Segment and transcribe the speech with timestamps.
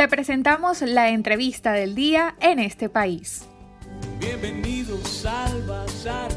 [0.00, 3.46] Te presentamos la entrevista del día en este país.
[4.18, 6.30] Bienvenidos al Bazar.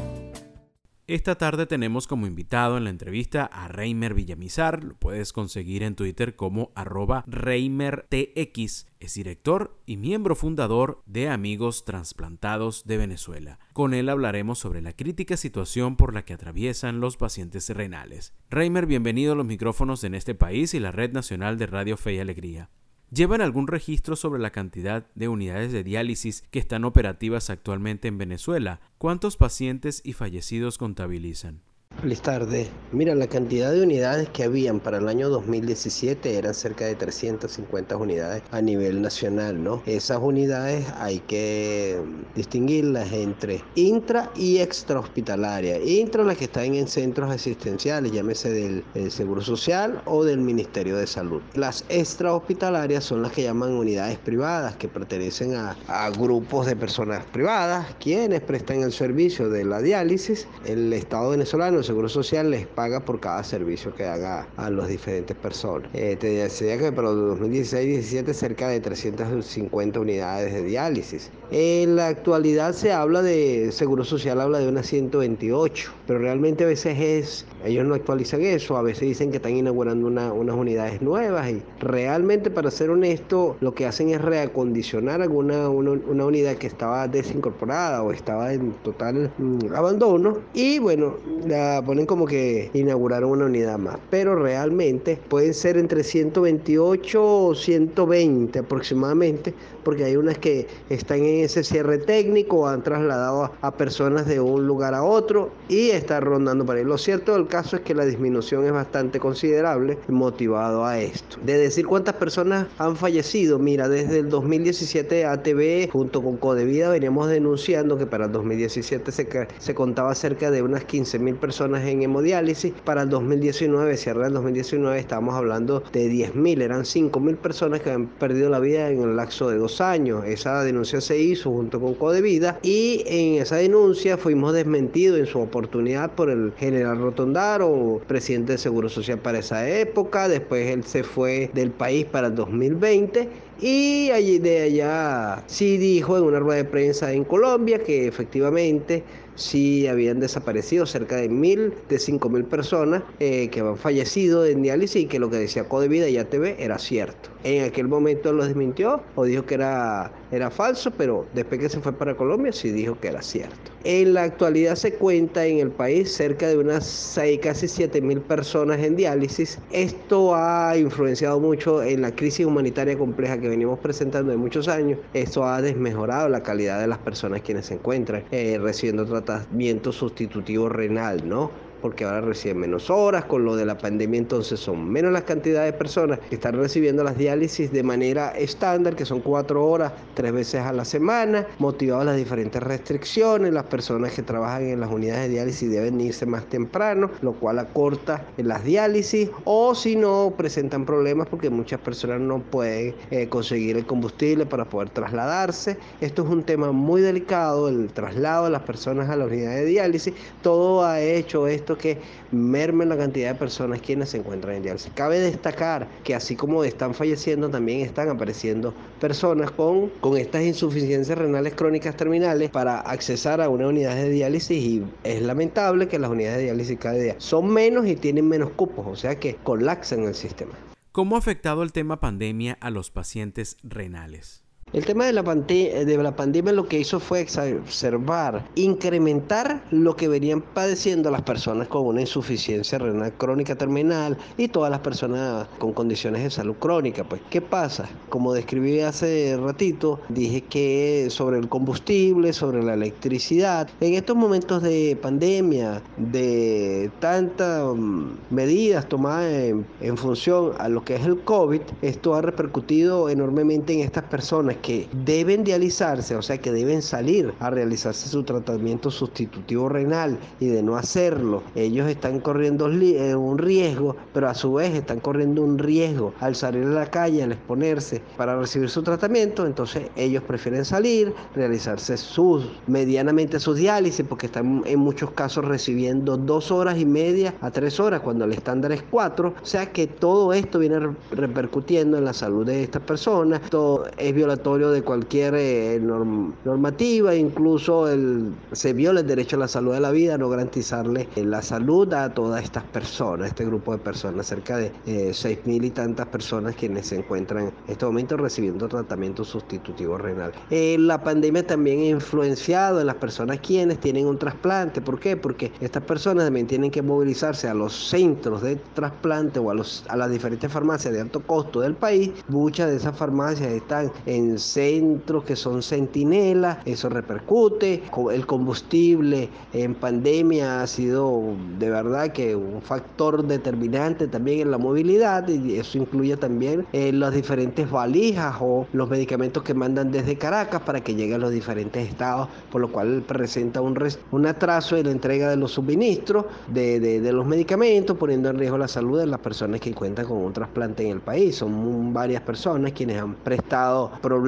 [1.06, 5.94] Esta tarde tenemos como invitado en la entrevista a Reimer Villamizar, lo puedes conseguir en
[5.94, 13.58] Twitter como arroba ReimerTX, es director y miembro fundador de Amigos Transplantados de Venezuela.
[13.72, 18.34] Con él hablaremos sobre la crítica situación por la que atraviesan los pacientes renales.
[18.50, 22.12] Reimer, bienvenido a los micrófonos en este país y la Red Nacional de Radio Fe
[22.12, 22.68] y Alegría.
[23.14, 28.18] ¿Llevan algún registro sobre la cantidad de unidades de diálisis que están operativas actualmente en
[28.18, 28.80] Venezuela?
[28.98, 31.62] ¿Cuántos pacientes y fallecidos contabilizan?
[32.04, 32.68] Feliz tarde.
[32.92, 37.96] Mira, la cantidad de unidades que habían para el año 2017 eran cerca de 350
[37.96, 39.82] unidades a nivel nacional, ¿no?
[39.86, 41.98] Esas unidades hay que
[42.36, 45.82] distinguirlas entre intra y extrahospitalaria.
[45.82, 51.06] Intra las que están en centros asistenciales, llámese del, Seguro Social o del Ministerio de
[51.06, 51.40] Salud.
[51.54, 55.74] Las extrahospitalarias son las que llaman unidades privadas, que pertenecen a,
[56.10, 60.46] grupos de personas privadas, quienes prestan el servicio de la diálisis.
[60.66, 65.36] El Estado venezolano Seguro Social les paga por cada servicio que haga a las diferentes
[65.36, 65.88] personas.
[65.94, 71.30] Eh, te decía que para 2016-17 cerca de 350 unidades de diálisis.
[71.50, 76.66] En la actualidad se habla de, Seguro Social habla de unas 128, pero realmente a
[76.66, 81.50] veces es, ellos no actualizan eso, a veces dicen que están inaugurando unas unidades nuevas
[81.50, 86.66] y realmente para ser honesto lo que hacen es reacondicionar alguna una, una unidad que
[86.66, 91.14] estaba desincorporada o estaba en total mm, abandono y bueno,
[91.46, 97.54] la ponen como que inauguraron una unidad más, pero realmente pueden ser entre 128 o
[97.54, 104.26] 120 aproximadamente, porque hay unas que están en ese cierre técnico, han trasladado a, personas
[104.26, 106.84] de un lugar a otro y están rondando para ahí.
[106.84, 111.38] Lo cierto del caso es que la disminución es bastante considerable, motivado a esto.
[111.44, 117.28] De decir cuántas personas han fallecido, mira, desde el 2017 ATV junto con Codevida veníamos
[117.28, 122.02] denunciando que para el 2017 se, se contaba cerca de unas 15 mil personas en
[122.02, 122.72] hemodiálisis.
[122.84, 128.06] Para el 2019, cierre del 2019, estábamos hablando de 10.000, eran 5.000 personas que han
[128.06, 130.24] perdido la vida en el lapso de dos años.
[130.26, 135.40] Esa denuncia se hizo junto con Codevida y en esa denuncia fuimos desmentidos en su
[135.40, 140.28] oportunidad por el general Rotondaro, presidente de Seguro Social para esa época.
[140.28, 143.28] Después él se fue del país para el 2020
[143.60, 149.04] y allí de allá sí dijo en una rueda de prensa en Colombia que efectivamente
[149.36, 154.62] sí habían desaparecido cerca de mil, de cinco mil personas eh, que habían fallecido en
[154.62, 157.30] diálisis y que lo que decía Codevida y ATV era cierto.
[157.42, 161.80] En aquel momento lo desmintió o dijo que era, era falso, pero después que se
[161.80, 163.70] fue para Colombia sí dijo que era cierto.
[163.84, 168.20] En la actualidad se cuenta en el país cerca de unas 6, casi 7 mil
[168.20, 169.58] personas en diálisis.
[169.72, 174.98] Esto ha influenciado mucho en la crisis humanitaria compleja que venimos presentando de muchos años.
[175.12, 180.68] Esto ha desmejorado la calidad de las personas quienes se encuentran eh, recibiendo tratamiento sustitutivo
[180.68, 181.50] renal, ¿no?
[181.84, 185.70] Porque ahora reciben menos horas, con lo de la pandemia entonces son menos las cantidades
[185.70, 190.32] de personas que están recibiendo las diálisis de manera estándar, que son cuatro horas, tres
[190.32, 195.24] veces a la semana, motivadas las diferentes restricciones, las personas que trabajan en las unidades
[195.24, 200.86] de diálisis deben irse más temprano, lo cual acorta las diálisis, o si no, presentan
[200.86, 205.76] problemas porque muchas personas no pueden eh, conseguir el combustible para poder trasladarse.
[206.00, 209.66] Esto es un tema muy delicado, el traslado de las personas a la unidad de
[209.66, 211.98] diálisis, todo ha hecho esto que
[212.30, 214.92] mermen la cantidad de personas quienes se encuentran en diálisis.
[214.94, 221.16] Cabe destacar que así como están falleciendo, también están apareciendo personas con, con estas insuficiencias
[221.18, 226.10] renales crónicas terminales para accesar a una unidad de diálisis y es lamentable que las
[226.10, 230.04] unidades de diálisis cada día son menos y tienen menos cupos, o sea que colapsan
[230.04, 230.52] el sistema.
[230.92, 234.43] ¿Cómo ha afectado el tema pandemia a los pacientes renales?
[234.74, 240.08] El tema de la, de la pandemia lo que hizo fue exacerbar, incrementar lo que
[240.08, 245.74] venían padeciendo las personas con una insuficiencia renal crónica terminal y todas las personas con
[245.74, 247.04] condiciones de salud crónica.
[247.04, 247.88] Pues, ¿qué pasa?
[248.08, 254.60] Como describí hace ratito, dije que sobre el combustible, sobre la electricidad, en estos momentos
[254.60, 261.60] de pandemia, de tantas mm, medidas tomadas en función a lo que es el COVID,
[261.80, 267.34] esto ha repercutido enormemente en estas personas que deben dializarse, o sea que deben salir
[267.38, 273.36] a realizarse su tratamiento sustitutivo renal y de no hacerlo, ellos están corriendo eh, un
[273.36, 276.14] riesgo, pero a su vez están corriendo un riesgo.
[276.18, 281.12] Al salir a la calle, al exponerse para recibir su tratamiento, entonces ellos prefieren salir,
[281.34, 287.34] realizarse sus medianamente sus diálisis, porque están en muchos casos recibiendo dos horas y media
[287.42, 290.78] a tres horas, cuando el estándar es cuatro, o sea que todo esto viene
[291.10, 297.88] repercutiendo en la salud de estas personas, todo es violatorio de cualquier eh, normativa, incluso
[297.88, 301.42] el, se viola el derecho a la salud de la vida, no garantizarle eh, la
[301.42, 305.70] salud a todas estas personas, este grupo de personas, cerca de eh, seis mil y
[305.70, 310.32] tantas personas quienes se encuentran en este momento recibiendo tratamiento sustitutivo renal.
[310.50, 315.16] la pandemia también ha influenciado en las personas quienes tienen un trasplante, ¿por qué?
[315.16, 319.84] Porque estas personas también tienen que movilizarse a los centros de trasplante o a, los,
[319.88, 322.12] a las diferentes farmacias de alto costo del país.
[322.28, 327.82] Muchas de esas farmacias están en centros que son centinela, eso repercute.
[328.12, 331.22] El combustible en pandemia ha sido
[331.58, 336.92] de verdad que un factor determinante también en la movilidad y eso incluye también eh,
[336.92, 341.30] las diferentes valijas o los medicamentos que mandan desde Caracas para que lleguen a los
[341.30, 343.78] diferentes estados, por lo cual presenta un,
[344.10, 348.58] un atraso en la entrega de los suministros de, de, los medicamentos, poniendo en riesgo
[348.58, 351.36] la salud de las personas que cuentan con un trasplante en el país.
[351.36, 354.23] Son varias personas quienes han prestado problemas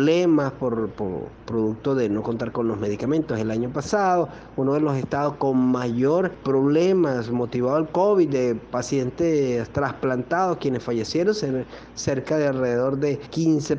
[0.58, 0.90] por,
[1.46, 3.38] producto de no contar con los medicamentos.
[3.38, 9.68] El año pasado, uno de los estados con mayor problemas motivado al COVID de pacientes
[9.70, 11.34] trasplantados, quienes fallecieron,
[11.94, 13.76] cerca de alrededor de 15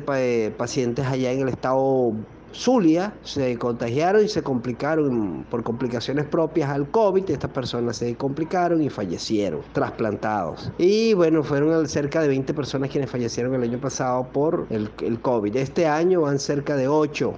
[0.58, 2.12] pacientes allá en el estado
[2.52, 7.30] Zulia se contagiaron y se complicaron por complicaciones propias al COVID.
[7.30, 10.72] Estas personas se complicaron y fallecieron, trasplantados.
[10.78, 15.20] Y bueno, fueron cerca de 20 personas quienes fallecieron el año pasado por el, el
[15.20, 15.56] COVID.
[15.56, 17.34] Este año van cerca de 8.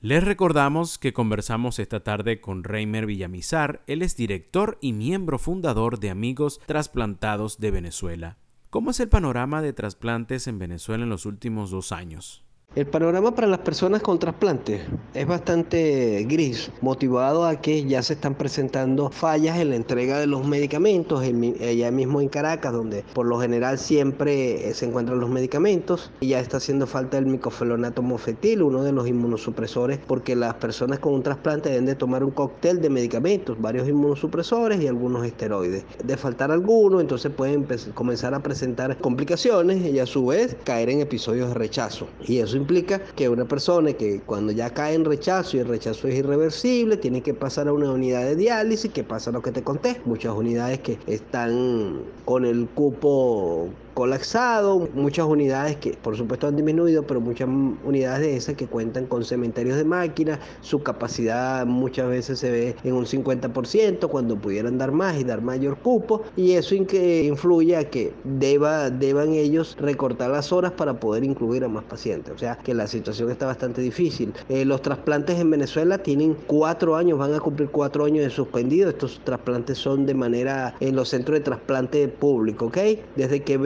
[0.00, 5.98] Les recordamos que conversamos esta tarde con Reimer Villamizar, él es director y miembro fundador
[5.98, 8.36] de Amigos Trasplantados de Venezuela.
[8.68, 12.43] ¿Cómo es el panorama de trasplantes en Venezuela en los últimos dos años?
[12.76, 14.80] El panorama para las personas con trasplantes
[15.14, 20.26] es bastante gris, motivado a que ya se están presentando fallas en la entrega de
[20.26, 25.30] los medicamentos, allá mismo en Caracas, donde por lo general siempre eh, se encuentran los
[25.30, 30.54] medicamentos, y ya está haciendo falta el micofelonato mofetil, uno de los inmunosupresores, porque las
[30.54, 35.24] personas con un trasplante deben de tomar un cóctel de medicamentos, varios inmunosupresores y algunos
[35.24, 35.84] esteroides.
[36.02, 41.02] De faltar alguno, entonces pueden comenzar a presentar complicaciones y a su vez caer en
[41.02, 42.08] episodios de rechazo.
[42.26, 46.08] Y eso implica que una persona que cuando ya cae en rechazo y el rechazo
[46.08, 49.62] es irreversible, tiene que pasar a una unidad de diálisis, que pasa lo que te
[49.62, 56.56] conté, muchas unidades que están con el cupo colapsado, muchas unidades que por supuesto han
[56.56, 62.08] disminuido, pero muchas unidades de esas que cuentan con cementerios de máquinas, su capacidad muchas
[62.08, 66.52] veces se ve en un 50% cuando pudieran dar más y dar mayor cupo, y
[66.52, 71.84] eso influye a que deba, deban ellos recortar las horas para poder incluir a más
[71.84, 74.32] pacientes, o sea que la situación está bastante difícil.
[74.48, 78.90] Eh, los trasplantes en Venezuela tienen cuatro años, van a cumplir cuatro años de suspendido,
[78.90, 82.78] estos trasplantes son de manera en los centros de trasplante público, ¿ok?
[83.16, 83.58] Desde que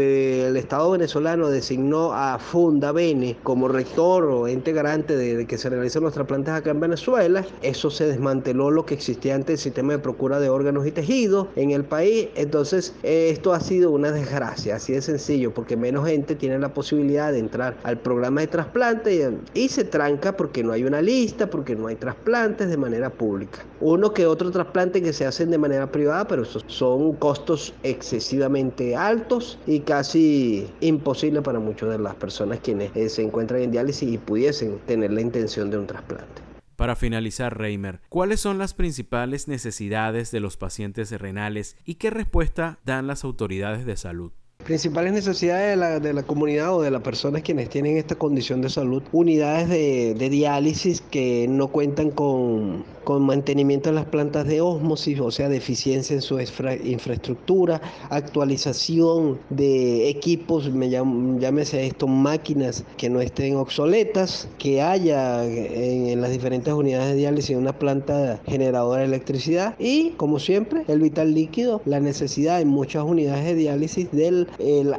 [0.48, 5.68] el Estado venezolano designó a Funda Bene como rector o ente garante de, que se
[5.68, 9.92] realicen los trasplantes acá en Venezuela, eso se desmanteló lo que existía antes el sistema
[9.92, 12.28] de procura de órganos y tejidos en el país.
[12.34, 17.32] Entonces, esto ha sido una desgracia, así de sencillo, porque menos gente tiene la posibilidad
[17.32, 21.76] de entrar al programa de trasplante y, se tranca porque no hay una lista, porque
[21.76, 23.58] no hay trasplantes de manera pública.
[23.80, 29.58] Uno que otro trasplante que se hacen de manera privada, pero son costos excesivamente altos
[29.66, 34.18] y casi imposible para muchas de las personas quienes eh, se encuentran en diálisis y
[34.18, 36.42] pudiesen tener la intención de un trasplante.
[36.76, 42.78] Para finalizar, Reimer, ¿cuáles son las principales necesidades de los pacientes renales y qué respuesta
[42.84, 44.30] dan las autoridades de salud?
[44.64, 48.60] Principales necesidades de la, de la, comunidad o de las personas quienes tienen esta condición
[48.60, 54.46] de salud, unidades de, de diálisis que no cuentan con con mantenimiento de las plantas
[54.46, 62.84] de osmosis, o sea, deficiencia en su infraestructura, actualización de equipos, me llámese esto, máquinas
[62.98, 69.00] que no estén obsoletas, que haya en, las diferentes unidades de diálisis una planta generadora
[69.00, 74.12] de electricidad y, como siempre, el vital líquido, la necesidad en muchas unidades de diálisis
[74.12, 74.48] del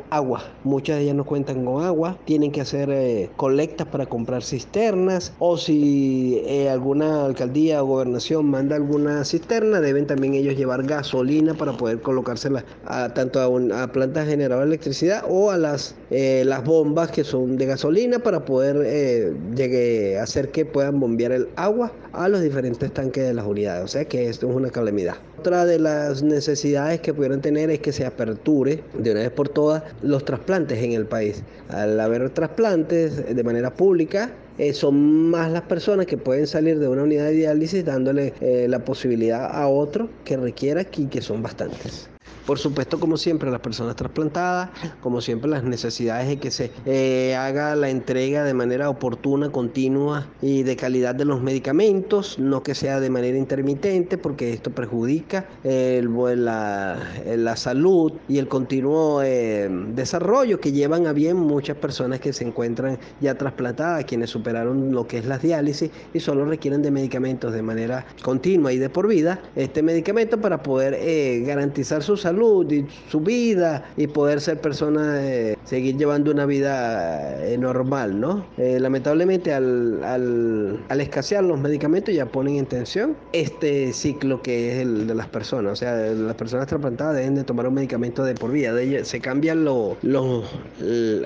[0.10, 0.46] agua.
[0.64, 5.32] Muchas de ellas no cuentan con agua, tienen que hacer eh, colectas para comprar cisternas
[5.38, 11.54] o si eh, alguna alcaldía o gobernación manda alguna cisterna, deben también ellos llevar gasolina
[11.54, 16.64] para poder colocársela a, tanto a, plantas generadoras de electricidad o a las, eh, las
[16.64, 21.92] bombas que son de gasolina para poder eh, llegue, hacer que puedan bombear el agua
[22.14, 23.84] a los diferentes tanques de las unidades.
[23.84, 25.16] O sea que esto es una calamidad.
[25.40, 29.48] Otra de las necesidades que pudieran tener es que se aperture de una vez por
[29.48, 31.44] todas los trasplantes en el país.
[31.70, 36.90] Al haber trasplantes de manera pública, eh, son más las personas que pueden salir de
[36.90, 41.42] una unidad de diálisis dándole eh, la posibilidad a otro que requiera y que son
[41.42, 42.10] bastantes.
[42.50, 47.36] Por supuesto, como siempre, las personas trasplantadas, como siempre, las necesidades de que se eh,
[47.36, 52.74] haga la entrega de manera oportuna, continua y de calidad de los medicamentos, no que
[52.74, 60.60] sea de manera intermitente, porque esto perjudica la, la, salud y el continuo eh, desarrollo
[60.60, 65.20] que llevan a bien muchas personas que se encuentran ya trasplantadas, quienes superaron lo que
[65.20, 69.40] es la diálisis y solo requieren de medicamentos de manera continua y de por vida,
[69.56, 75.20] este medicamento para poder eh, garantizar su salud y su vida y poder ser persona,
[75.22, 78.46] eh, seguir llevando una vida eh, normal, ¿no?
[78.58, 84.82] Eh, lamentablemente al, al, escasear los medicamentos ya ponen en tensión este ciclo que es
[84.82, 88.36] el de las personas, o sea, las personas trasplantadas deben de tomar un medicamento de
[88.36, 89.98] por vida, de, se cambian los,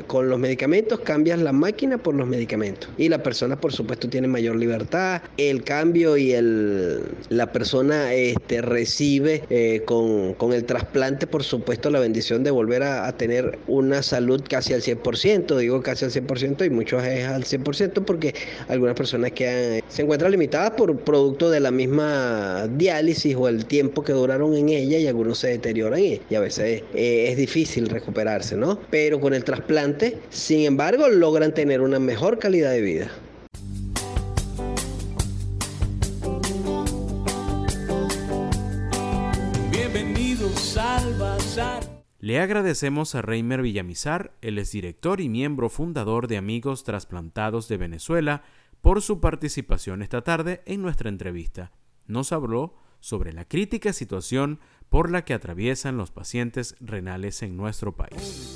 [0.08, 2.90] con los medicamentos, cambian la máquina por los medicamentos.
[2.98, 8.62] Y la persona por supuesto tiene mayor libertad, el cambio y el, la persona este,
[8.62, 14.44] recibe con, con el trasplante por supuesto, la bendición de volver a, tener una salud
[14.48, 18.34] casi al 100%, digo casi al 100% y muchos es al 100% porque
[18.68, 24.04] algunas personas que se encuentran limitadas por producto de la misma diálisis o el tiempo
[24.04, 28.56] que duraron en ella y algunos se deterioran y, a veces eh, es difícil recuperarse,
[28.56, 28.80] ¿no?
[28.92, 33.12] Pero con el trasplante, sin embargo, logran tener una mejor calidad de vida.
[42.20, 48.44] Le agradecemos a Reimer Villamizar, el exdirector y miembro fundador de Amigos Trasplantados de Venezuela,
[48.82, 51.72] por su participación esta tarde en nuestra entrevista.
[52.08, 57.96] Nos habló sobre la crítica situación por la que atraviesan los pacientes renales en nuestro
[57.96, 58.56] país.